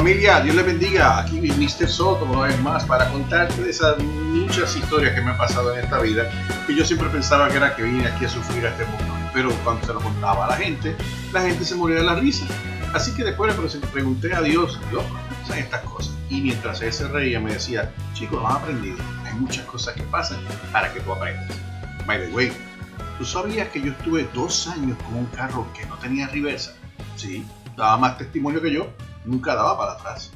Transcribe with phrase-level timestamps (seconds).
[0.00, 1.18] Familia, Dios le bendiga.
[1.18, 1.86] Aquí Mr.
[1.86, 5.84] Soto una vez más para contarte de esas muchas historias que me han pasado en
[5.84, 6.26] esta vida
[6.66, 9.14] que yo siempre pensaba que era que vine aquí a sufrir a este mundo.
[9.34, 10.96] Pero cuando se lo contaba a la gente,
[11.34, 12.46] la gente se moría de la risa.
[12.94, 15.04] Así que después le pregunté a Dios, Dios,
[15.46, 16.14] ¿qué estas cosas?
[16.30, 18.96] Y mientras él se reía me decía, chicos, has aprendido.
[19.26, 20.40] Hay muchas cosas que pasan
[20.72, 21.58] para que tú aprendas.
[22.06, 22.50] By the way,
[23.18, 26.72] ¿tú sabías que yo estuve dos años con un carro que no tenía reversa?
[27.16, 27.44] Sí,
[27.76, 28.88] daba más testimonio que yo
[29.24, 30.32] nunca daba para atrás.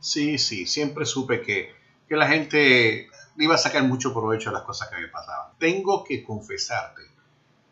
[0.00, 1.74] Sí, sí, siempre supe que,
[2.08, 5.52] que la gente iba a sacar mucho provecho de las cosas que me pasaban.
[5.58, 7.02] Tengo que confesarte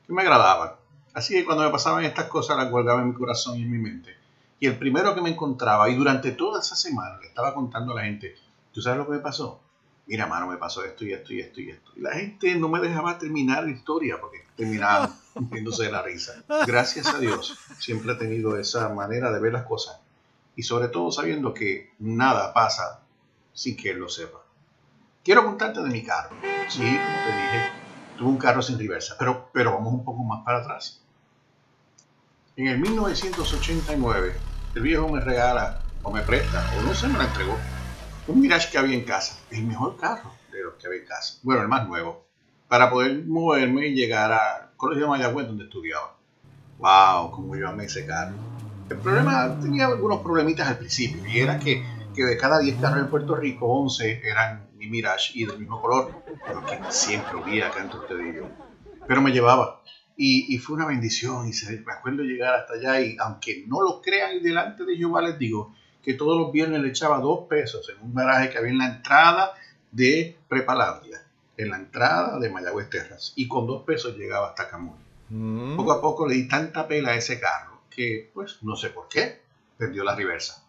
[0.06, 0.73] que me agradaban.
[1.12, 3.79] Así que cuando me pasaban estas cosas las guardaba en mi corazón y en mi
[3.79, 4.16] mente.
[4.60, 7.96] Y el primero que me encontraba, y durante toda esa semana le estaba contando a
[7.96, 8.37] la gente,
[8.73, 9.60] ¿tú sabes lo que me pasó?
[10.10, 11.92] Mira, mano, me pasó esto y esto y esto y esto.
[11.95, 16.43] Y la gente no me dejaba terminar la historia porque terminaba riéndose de la risa.
[16.66, 20.01] Gracias a Dios, siempre he tenido esa manera de ver las cosas.
[20.57, 23.02] Y sobre todo sabiendo que nada pasa
[23.52, 24.40] sin que él lo sepa.
[25.23, 26.35] Quiero contarte de mi carro.
[26.68, 27.68] Sí, como te dije,
[28.18, 31.04] tuve un carro sin reversa, pero, pero vamos un poco más para atrás.
[32.57, 34.37] En el 1989,
[34.74, 37.57] el viejo me regala, o me presta, o no sé, me la entregó,
[38.26, 39.38] un Mirage que había en casa.
[39.51, 41.38] El mejor carro de los que había en casa.
[41.43, 42.26] Bueno, el más nuevo.
[42.68, 46.16] Para poder moverme y llegar al colegio de Mayagüez donde estudiaba.
[46.79, 47.32] ¡Wow!
[47.32, 48.35] Como yo amé ese carro.
[48.88, 51.26] El problema, tenía algunos problemitas al principio.
[51.26, 55.32] Y era que, que de cada 10 carros en Puerto Rico, 11 eran mi Mirage
[55.35, 56.13] y del mismo color.
[56.24, 58.48] Porque siempre huía acá entre ustedes y yo.
[59.07, 59.82] Pero me llevaba.
[60.16, 61.48] Y, y, fue una bendición.
[61.48, 63.01] Y se, me acuerdo llegar hasta allá.
[63.01, 66.88] Y aunque no lo crean, delante de Jehová les digo que todos los viernes le
[66.88, 69.53] echaba dos pesos en un garaje que había en la entrada
[69.93, 71.22] de Prepalandia,
[71.56, 74.98] en la entrada de Mayagüez Terras, y con dos pesos llegaba hasta Camuy.
[75.28, 75.76] Mm.
[75.76, 79.09] Poco a poco le di tanta pela a ese carro que, pues, no sé por
[79.09, 79.42] qué,
[79.76, 80.64] perdió la reversa.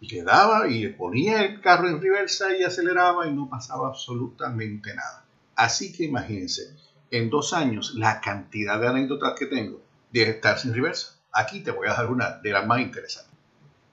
[0.00, 5.24] Y quedaba y ponía el carro en reversa y aceleraba y no pasaba absolutamente nada.
[5.54, 6.74] Así que imagínense,
[7.10, 11.19] en dos años, la cantidad de anécdotas que tengo de estar sin reversa.
[11.32, 13.32] Aquí te voy a dar una de las más interesantes.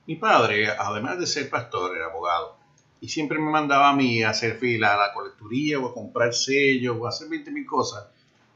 [0.06, 2.56] Mi padre, además de ser pastor, era abogado
[3.00, 6.34] y siempre me mandaba a mí a hacer fila a la colecturía o a comprar
[6.34, 8.06] sellos o a hacer 20.000 cosas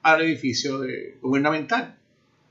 [0.03, 0.81] al edificio
[1.21, 1.97] gubernamental.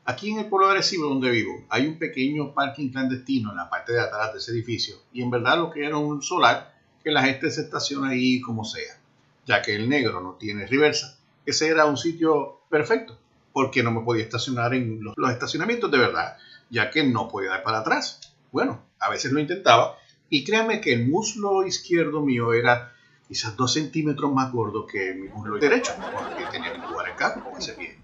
[0.06, 3.70] Aquí en el pueblo de Arecibo, donde vivo, hay un pequeño parking clandestino en la
[3.70, 7.12] parte de atrás de ese edificio y en verdad lo que era un solar que
[7.12, 9.00] la gente se estaciona ahí como sea,
[9.46, 11.18] ya que el negro no tiene reversa.
[11.46, 13.18] Ese era un sitio perfecto
[13.54, 16.38] porque no me podía estacionar en los, estacionamientos de verdad,
[16.70, 18.34] ya que no podía dar para atrás.
[18.52, 19.98] Bueno, a veces lo intentaba
[20.30, 22.94] y créanme que el muslo izquierdo mío era
[23.28, 27.58] quizás dos centímetros más gordo que mi muslo derecho, porque tenía que jugar carro con
[27.58, 27.98] ese pie.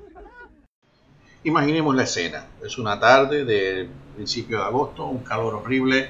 [1.44, 2.46] Imaginemos la escena.
[2.64, 6.10] Es una tarde de principio de agosto, un calor horrible.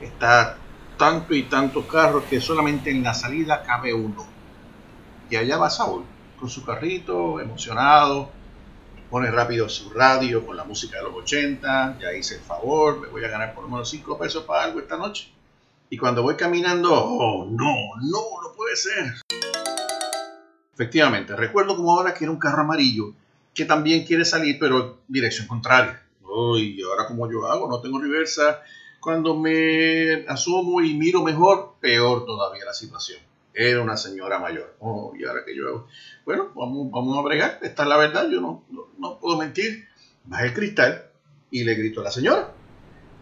[0.00, 0.56] Está
[0.96, 4.24] tanto y tanto carros que solamente en la salida cabe uno.
[5.30, 6.04] Y allá va Saúl,
[6.38, 8.30] con su carrito, emocionado,
[9.12, 13.08] pone rápido su radio con la música de los 80, ya hice el favor, me
[13.08, 15.30] voy a ganar por lo menos 5 pesos para algo esta noche.
[15.90, 19.12] Y cuando voy caminando, oh, no, no, no puede ser.
[20.72, 23.12] Efectivamente, recuerdo como ahora que era un carro amarillo
[23.52, 26.02] que también quiere salir, pero dirección contraria.
[26.22, 27.68] Uy, ¿y ahora cómo yo hago?
[27.68, 28.62] No tengo reversa.
[28.98, 33.20] Cuando me asomo y miro mejor, peor todavía la situación.
[33.54, 34.76] Era una señora mayor.
[34.80, 35.88] Oh, ¿y ahora qué yo hago?
[36.24, 37.58] Bueno, vamos, vamos a bregar.
[37.62, 38.64] Esta es la verdad, yo no,
[38.98, 39.86] no, puedo mentir.
[40.24, 41.10] Bajé el cristal
[41.50, 42.52] y le grito a la señora.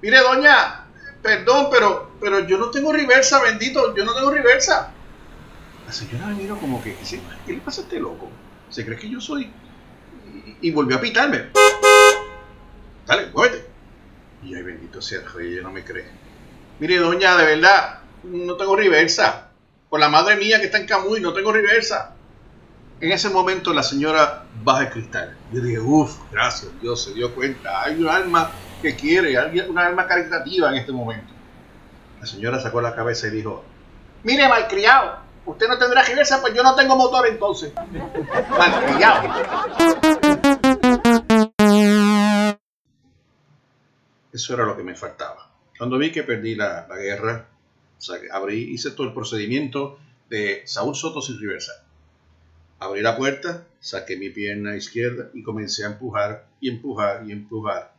[0.02, 0.86] Mire, doña,
[1.22, 4.92] perdón, pero, pero yo no tengo reversa, bendito, yo no tengo reversa.
[5.86, 6.96] La señora me miró como que,
[7.46, 8.30] ¿qué le pasa a este loco?
[8.68, 9.50] ¿Se cree que yo soy?
[10.60, 11.46] Y, volvió a pitarme.
[13.06, 13.66] Dale, muévete.
[14.44, 16.06] Y ay, bendito sea el ella no me cree.
[16.78, 19.49] Mire, doña, de verdad, no tengo reversa.
[19.90, 22.14] Por la madre mía que está en Camuy, no tengo reversa.
[23.00, 25.36] En ese momento la señora baja el cristal.
[25.52, 27.82] Yo dije, uff, gracias, Dios se dio cuenta.
[27.82, 31.32] Hay un alma que quiere, hay una alma caritativa en este momento.
[32.20, 33.64] La señora sacó la cabeza y dijo,
[34.22, 37.72] mire, malcriado, usted no tendrá reversa, pues yo no tengo motor entonces.
[38.56, 39.28] malcriado.
[44.32, 45.50] Eso era lo que me faltaba.
[45.76, 47.49] Cuando vi que perdí la, la guerra,
[48.00, 49.98] o sea, abrí, hice todo el procedimiento
[50.30, 51.84] de Saúl Soto sin reversa.
[52.78, 57.92] Abrí la puerta, saqué mi pierna izquierda y comencé a empujar y empujar y empujar.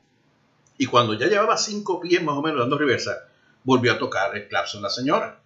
[0.79, 3.27] Y cuando ya llevaba cinco pies más o menos dando reversa,
[3.63, 5.39] volvió a tocar el en la señora.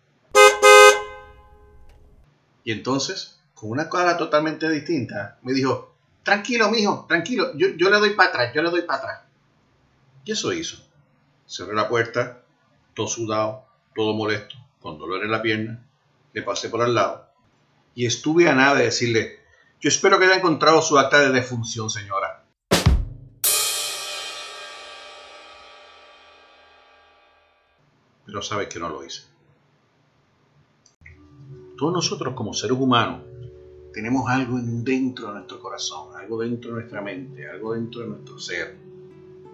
[2.64, 5.94] Y entonces, con una cara totalmente distinta, me dijo,
[6.24, 9.22] tranquilo, mijo, tranquilo, yo, yo le doy para atrás, yo le doy para atrás.
[10.24, 10.78] Y eso hizo.
[11.46, 12.42] Cerré la puerta,
[12.94, 13.65] todo sudado,
[13.96, 15.84] todo molesto, con dolor en la pierna,
[16.34, 17.26] le pasé por al lado
[17.96, 19.40] y estuve a nada de decirle,
[19.80, 22.44] yo espero que haya encontrado su acta de defunción, señora.
[28.26, 29.24] Pero sabes que no lo hice.
[31.78, 33.22] Todos nosotros como seres humanos
[33.94, 38.40] tenemos algo dentro de nuestro corazón, algo dentro de nuestra mente, algo dentro de nuestro
[38.40, 38.76] ser,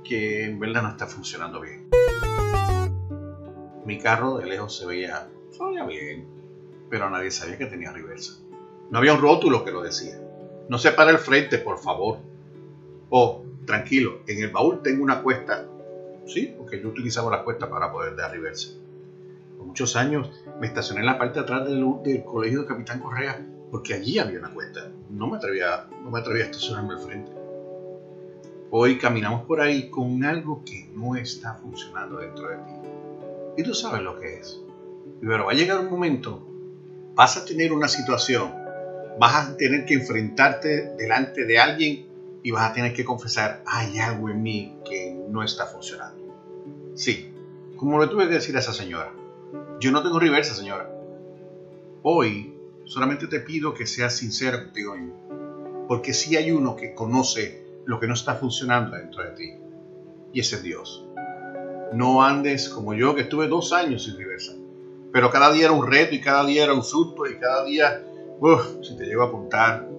[0.04, 1.90] que en verdad no está funcionando bien.
[3.86, 6.26] Mi carro de lejos se veía, se bien,
[6.90, 8.34] pero nadie sabía que tenía reversa.
[8.90, 10.20] No había un rótulo que lo decía.
[10.70, 12.20] No se para el frente, por favor.
[13.10, 15.66] O, tranquilo, en el baúl tengo una cuesta.
[16.28, 18.70] Sí, porque yo utilizaba la cuesta para poder dar reversa.
[19.58, 20.30] Por muchos años
[20.60, 24.20] me estacioné en la parte de atrás del, del colegio de Capitán Correa porque allí
[24.20, 24.92] había una cuesta.
[25.10, 27.32] No me atrevía, no me atrevía a estacionarme al frente.
[28.70, 32.72] Hoy caminamos por ahí con algo que no está funcionando dentro de ti.
[33.58, 34.60] Y tú sabes lo que es.
[35.20, 36.42] Pero va a llegar un momento,
[37.14, 38.54] vas a tener una situación,
[39.20, 42.08] vas a tener que enfrentarte delante de alguien
[42.44, 46.22] y vas a tener que confesar, hay algo en mí que no está funcionando.
[46.96, 47.34] Sí,
[47.78, 49.14] como le tuve que decir a esa señora,
[49.80, 50.90] yo no tengo reversa, señora.
[52.04, 52.54] Hoy
[52.86, 58.00] solamente te pido que seas sincero contigo mismo, porque si hay uno que conoce lo
[58.00, 59.54] que no está funcionando dentro de ti,
[60.34, 61.06] y ese es Dios.
[61.92, 64.54] No andes como yo, que estuve dos años sin reversa,
[65.12, 68.02] pero cada día era un reto y cada día era un susto y cada día,
[68.40, 69.90] uff, si te llego a apuntar.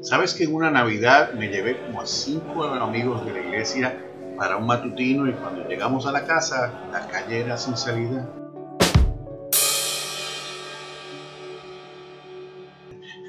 [0.00, 3.96] Sabes que en una Navidad me llevé como a cinco amigos de la iglesia
[4.36, 8.28] para un matutino y cuando llegamos a la casa, la calle era sin salida.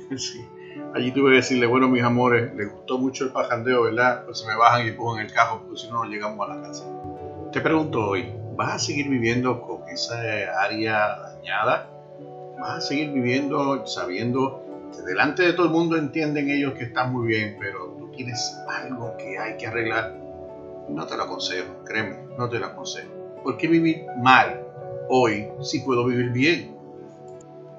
[0.17, 0.39] Sí.
[0.95, 4.23] Allí tuve que decirle, bueno, mis amores, les gustó mucho el pajandeo, ¿verdad?
[4.25, 6.61] Pues se me bajan y empujan el carro, porque si no, no llegamos a la
[6.61, 6.85] casa.
[7.57, 10.15] Te pregunto hoy, ¿vas a seguir viviendo con esa
[10.61, 11.89] área dañada?
[12.59, 14.63] ¿Vas a seguir viviendo sabiendo
[14.95, 18.55] que delante de todo el mundo entienden ellos que estás muy bien, pero tú tienes
[18.69, 20.15] algo que hay que arreglar?
[20.87, 23.09] No te lo aconsejo, créeme, no te lo aconsejo.
[23.41, 24.61] ¿Por qué vivir mal
[25.09, 26.77] hoy si puedo vivir bien?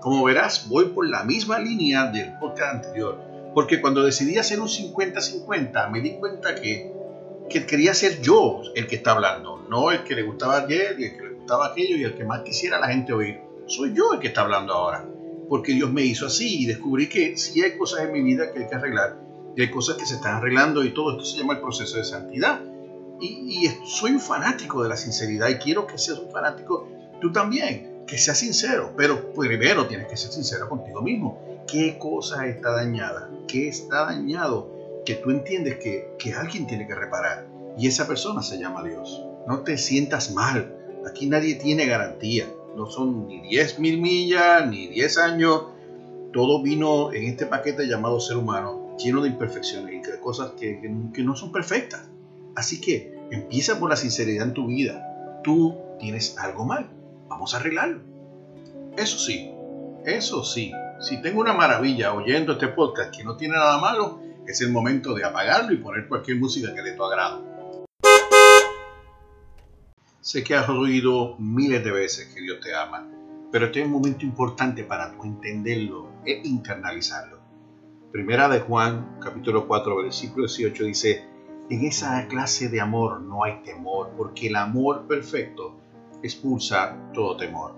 [0.00, 3.16] Como verás, voy por la misma línea del podcast anterior,
[3.54, 6.98] porque cuando decidí hacer un 50-50 me di cuenta que,
[7.49, 11.05] que quería ser yo el que está hablando, no el que le gustaba ayer y
[11.05, 13.41] el que le gustaba aquello y el que más quisiera la gente oír.
[13.67, 15.06] Soy yo el que está hablando ahora,
[15.49, 18.61] porque Dios me hizo así y descubrí que sí hay cosas en mi vida que
[18.61, 19.29] hay que arreglar
[19.62, 22.61] hay cosas que se están arreglando y todo esto se llama el proceso de santidad.
[23.21, 26.89] Y, y soy un fanático de la sinceridad y quiero que seas un fanático
[27.21, 31.65] tú también que sea sincero, pero primero tienes que ser sincero contigo mismo.
[31.67, 33.29] ¿Qué cosa está dañada?
[33.47, 34.77] ¿Qué está dañado?
[35.08, 37.46] Que tú entiendes que, que alguien tiene que reparar.
[37.78, 39.25] Y esa persona se llama Dios.
[39.46, 40.76] No te sientas mal.
[41.08, 42.44] Aquí nadie tiene garantía.
[42.76, 45.62] No son ni 10 mil millas, ni 10 años.
[46.34, 50.78] Todo vino en este paquete llamado ser humano, lleno de imperfecciones y de cosas que,
[51.14, 52.02] que no son perfectas.
[52.54, 55.40] Así que empieza por la sinceridad en tu vida.
[55.43, 56.90] Tú tienes algo mal
[57.28, 58.00] vamos a arreglarlo.
[58.96, 59.52] Eso sí,
[60.04, 64.62] eso sí, si tengo una maravilla oyendo este podcast que no tiene nada malo, es
[64.62, 67.45] el momento de apagarlo y poner cualquier música que de tu agrado.
[70.21, 73.07] Sé que has oído miles de veces que Dios te ama,
[73.52, 77.38] pero este es un momento importante para tú entenderlo e internalizarlo.
[78.11, 81.25] Primera de Juan, capítulo 4, versículo 18 dice,
[81.69, 85.76] en esa clase de amor no hay temor, porque el amor perfecto
[86.23, 87.75] expulsa todo temor.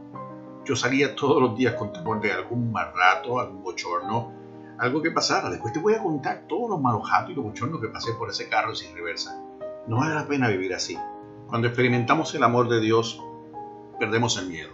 [0.64, 4.39] Yo salía todos los días con temor de algún mal rato, algún bochorno,
[4.80, 5.50] algo que pasara.
[5.50, 8.48] Después te voy a contar todos los malos y los bochornos que pasé por ese
[8.48, 9.38] carro sin reversa.
[9.86, 10.98] No vale la pena vivir así.
[11.48, 13.22] Cuando experimentamos el amor de Dios,
[13.98, 14.70] perdemos el miedo.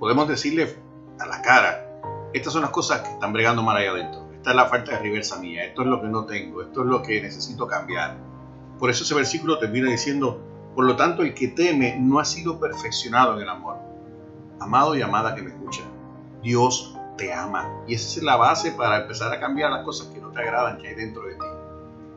[0.00, 0.76] Podemos decirle
[1.20, 2.00] a la cara,
[2.34, 4.28] estas son las cosas que están bregando mal ahí adentro.
[4.32, 6.86] Esta es la falta de reversa mía, esto es lo que no tengo, esto es
[6.86, 8.16] lo que necesito cambiar.
[8.78, 10.40] Por eso ese versículo termina diciendo,
[10.74, 13.76] por lo tanto, el que teme no ha sido perfeccionado en el amor.
[14.60, 15.82] Amado y amada que me escucha,
[16.42, 17.82] Dios te ama.
[17.86, 20.78] Y esa es la base para empezar a cambiar las cosas que no te agradan
[20.78, 21.44] que hay dentro de ti.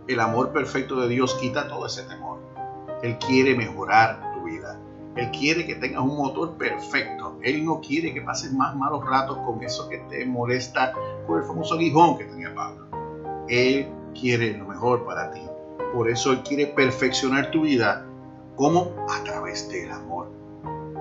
[0.08, 2.40] El amor perfecto de Dios quita todo ese temor.
[3.04, 4.80] Él quiere mejorar tu vida.
[5.18, 7.38] Él quiere que tengas un motor perfecto.
[7.42, 10.94] Él no quiere que pases más malos ratos con eso que te molesta,
[11.28, 12.88] con el famoso aguijón que tenía Pablo.
[13.50, 15.42] Él quiere lo mejor para ti.
[15.94, 18.06] Por eso Él quiere perfeccionar tu vida
[18.62, 18.92] ¿Cómo?
[19.10, 20.30] A través del amor.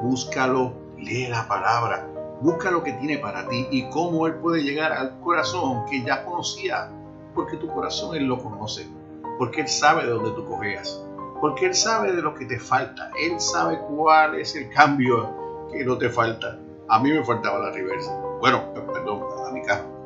[0.02, 2.08] Búscalo, lee la palabra,
[2.40, 6.24] busca lo que tiene para ti y cómo Él puede llegar al corazón que ya
[6.24, 6.90] conocía.
[7.34, 8.88] Porque tu corazón Él lo conoce,
[9.38, 11.04] porque Él sabe de dónde tú cojeas,
[11.40, 15.84] porque Él sabe de lo que te falta, Él sabe cuál es el cambio que
[15.84, 16.58] no te falta.
[16.88, 18.12] A mí me faltaba la reversa.
[18.40, 20.00] Bueno, perdón, a mi carro.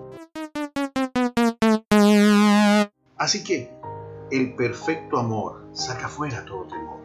[3.16, 3.72] Así que
[4.30, 6.98] el perfecto amor saca fuera todo temor.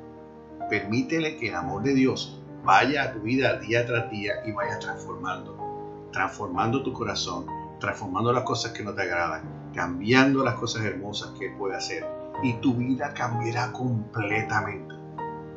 [0.70, 4.80] Permítele que el amor de Dios vaya a tu vida día tras día y vaya
[4.80, 7.46] transformando, transformando tu corazón,
[7.80, 12.06] transformando las cosas que no te agradan, cambiando las cosas hermosas que Él puede hacer
[12.44, 14.96] y tu vida cambiará completamente.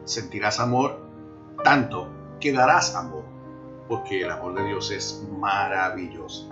[0.04, 1.02] Sentirás amor
[1.62, 2.09] tanto
[2.40, 3.25] que darás amor,
[3.88, 6.49] porque el amor de Dios es maravilloso.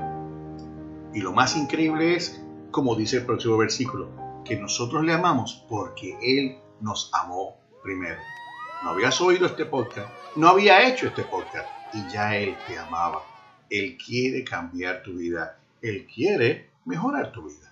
[1.13, 2.41] Y lo más increíble es,
[2.71, 4.09] como dice el próximo versículo,
[4.45, 8.21] que nosotros le amamos porque Él nos amó primero.
[8.83, 13.23] No habías oído este podcast, no había hecho este podcast y ya Él te amaba.
[13.69, 17.71] Él quiere cambiar tu vida, Él quiere mejorar tu vida.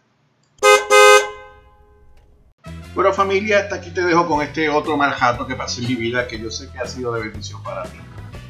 [2.94, 5.94] Bueno familia, hasta aquí te dejo con este otro mal jato que pasé en mi
[5.94, 7.98] vida que yo sé que ha sido de bendición para ti.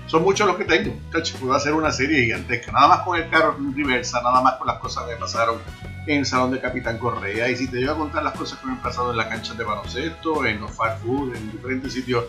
[0.09, 0.93] Son muchos los que tengo.
[1.39, 2.73] Puedo hacer una serie gigantesca.
[2.73, 5.59] Nada más con el carro en nada más con las cosas que pasaron
[6.09, 7.49] en salón de Capitán Correa.
[7.49, 9.55] Y si te llevo a contar las cosas que me han pasado en la cancha
[9.55, 12.25] de baloncesto, en los fast food, en diferentes sitios,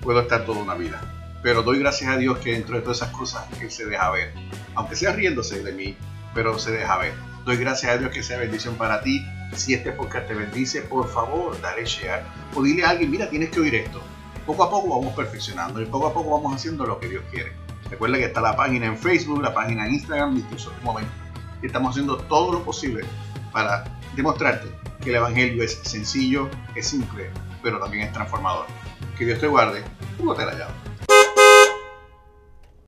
[0.00, 1.00] puedo estar toda una vida.
[1.42, 4.32] Pero doy gracias a Dios que dentro de todas esas cosas Él se deja ver.
[4.74, 5.96] Aunque sea riéndose de mí,
[6.34, 7.14] pero se deja ver.
[7.44, 9.24] Doy gracias a Dios que sea bendición para ti.
[9.54, 12.22] Si este podcast te bendice, por favor, dale share.
[12.54, 14.02] O dile a alguien, mira, tienes que oír esto
[14.46, 17.52] poco a poco vamos perfeccionando y poco a poco vamos haciendo lo que Dios quiere.
[17.90, 21.25] Recuerda que está la página en Facebook, la página en Instagram, incluso un momento.
[21.62, 23.04] Estamos haciendo todo lo posible
[23.52, 23.84] para
[24.14, 24.68] demostrarte
[25.02, 27.30] que el Evangelio es sencillo, es simple,
[27.62, 28.66] pero también es transformador.
[29.16, 29.82] Que Dios te guarde,
[30.18, 30.85] tú te la llave.